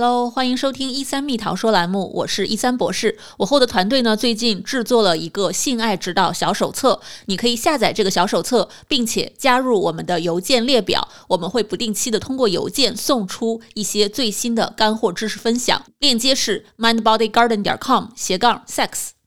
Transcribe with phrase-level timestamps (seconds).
[0.00, 3.18] Hello，欢迎收听一三蜜桃说栏目，我是一三博士。
[3.38, 15.84] 我后的团队呢，最近制作了一个性爱指导小手册，你可以下载这个小手册，并且加入我们的邮件列表，我们会不定期的通过邮件送出一些最新的干货知识分享。
[15.98, 19.17] 链接是 mindbodygarden 点 com 斜杠 sex。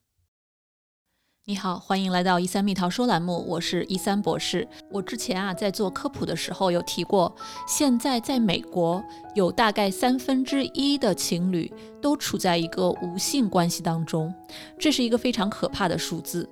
[1.46, 4.68] 你好，欢迎来到一三蜜桃说栏目，我是一三博士。
[4.92, 7.36] 我之前啊在做科普的时候有提过，
[7.68, 9.04] 现在在美国
[9.34, 14.32] 有大概三分之一的情侣都处在一个无性关系当中，
[14.78, 16.48] 这是一个非常可怕的数字。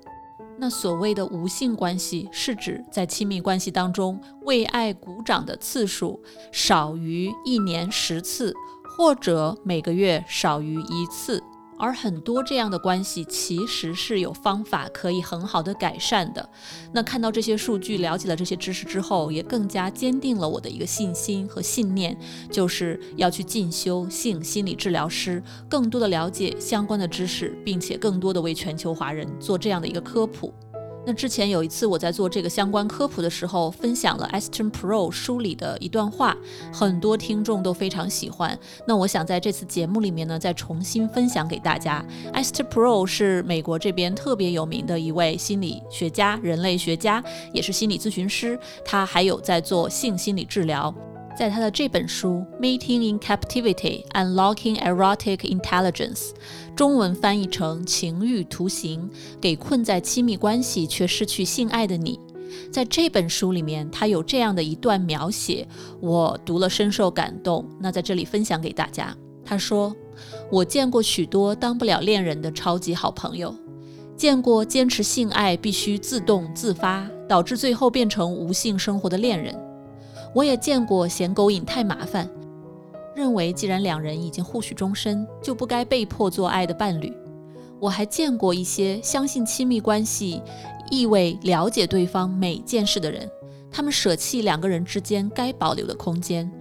[0.58, 6.20] 那所谓的无性关系，是指在亲密关系当中为爱鼓掌的次数
[6.52, 8.52] 少于一年十次，
[8.98, 11.44] 或者每个月少于一次。
[11.80, 16.48] 而很多这样的关系其实是有方法可以很好的改善的。
[16.92, 22.16] 那看到这些数据，了解了这些知识之后，也更加坚定了我的一个信心和信念，
[22.52, 30.54] 就是要去进修性心理治疗师，更多的了解相关的知识，并且更多的为全球华人做这样的一个科普。
[31.10, 36.38] 那之前有一次我在做这个相关科普的时候，分享了 Esther Pro 书里的一段话，
[36.72, 38.56] 很多听众都非常喜欢。
[38.86, 42.06] 那我想在这次节目里面呢，再重新分享给大家。
[42.32, 50.94] Esther Pro 是美国这边特别有名的一位心理学家、人类学家，也是心理咨询师，他还有在做性心理治疗。
[51.40, 56.32] 在他的这本书《Meeting in Captivity: Unlocking Erotic Intelligence》，
[56.76, 59.10] 中文翻译成《情欲图形》，
[59.40, 62.20] 给困在亲密关系却失去性爱的你。
[62.70, 65.66] 在这本书里面，他有这样的一段描写，
[66.02, 67.66] 我读了深受感动。
[67.80, 69.16] 那在这里分享给大家。
[69.46, 69.96] 他说
[70.52, 73.56] ：“我见过许多当不了恋人的超级好朋友，
[74.18, 79.58] 见过坚持性爱必须自动自发，导致最后变成无性生活的恋人。”
[80.34, 82.30] 我也见过嫌勾引太麻烦，
[83.16, 87.12] 认为既然两人已经互许终身，就不该被迫做爱的伴侣。
[87.80, 90.42] 我还见过一些相信亲密关系
[90.92, 93.30] 意味了解对方每件事的人，
[93.72, 96.52] 他们舍弃两个人之间该保留的空间，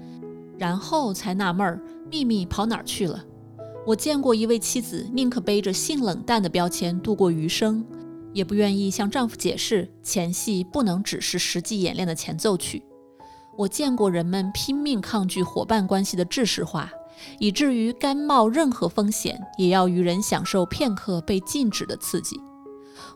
[0.56, 1.80] 然后才纳闷儿
[2.10, 3.24] 秘密跑哪儿去了。
[3.86, 7.84] 我见过一位妻子宁可背着性冷淡的标签度过余生，
[8.32, 12.82] 也不愿意向丈夫解释前戏不能只是实际演练的前奏曲。
[13.58, 16.88] 我见过人们拼命抗拒伙伴关系的制式化，
[17.40, 22.40] 以至于甘冒任何风险也要与人享受片刻被禁止的刺激。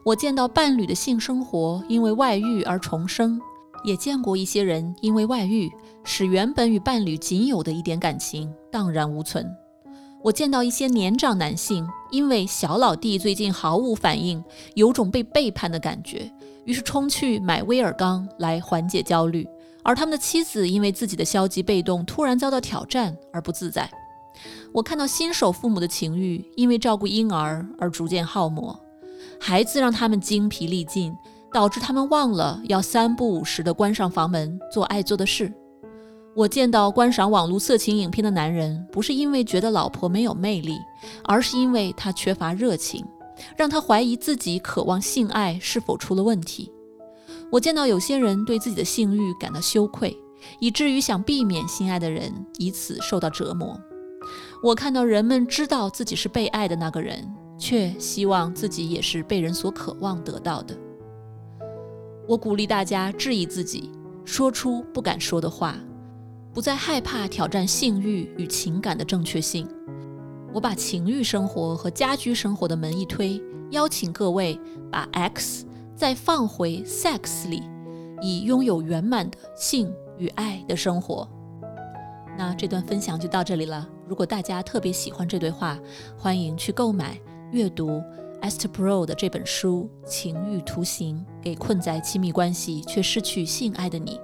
[0.04, 3.40] 我见到伴侣的性生活因为外遇而重生，
[3.84, 5.70] 也见过一些人因为外遇
[6.02, 9.48] 使原本与伴侣仅有的一点感情荡然无存。
[10.24, 14.42] 我见到一些年长男性因为小老弟最近毫无反应，
[14.74, 16.28] 有种被背叛的感觉，
[16.64, 19.46] 于是冲去买威尔刚来缓解焦虑。
[19.82, 23.90] 而他们的妻子因为自己的消极被动，突然遭到挑战而不自在。
[24.72, 28.78] 我看到新手父母的情欲因为照顾婴儿而逐渐耗磨，
[29.38, 31.14] 孩子让他们精疲力尽，
[31.52, 35.52] 导致他们忘了要三不五时的关上房门做爱做的事。
[36.34, 40.78] 我见到观赏网络色情影片的男人，不是因为觉得老婆没有魅力，
[41.24, 43.04] 而是因为他缺乏热情，
[43.54, 46.71] 让他怀疑自己渴望性爱是否出了问题。
[47.52, 50.16] 我见到有些人对自己的性欲感到羞愧，
[50.58, 53.78] 以至于想避免心爱的人以此受到折磨。
[54.62, 60.74] 我看到人们知道自己是被爱的那个人，却希望自己也是被人所渴望得到的。
[62.26, 63.90] 我鼓励大家质疑自己，
[64.24, 65.76] 说出不敢说的话，
[66.54, 69.68] 不再害怕挑战性欲与情感的正确性。
[70.54, 73.38] 我把情欲生活和家居生活的门一推，
[73.72, 74.58] 邀请各位
[74.90, 75.66] 把 X。
[76.02, 77.62] 再放回 sex 里，
[78.20, 81.28] 以拥有圆满的性与爱的生活。
[82.36, 83.88] 那这段分享就到这里了。
[84.08, 85.78] 如果大家特别喜欢这对话，
[86.18, 87.16] 欢迎去购买
[87.52, 88.02] 阅读
[88.40, 94.18] Esther Pro 的这本书《情欲图形》，给困在亲密关系却失去性爱的你。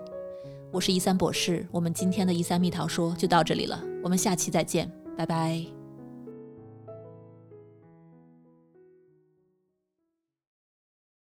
[0.72, 5.77] 我是一三博士，我们今天的一三蜜桃说就到这里了，我们下期再见，拜拜。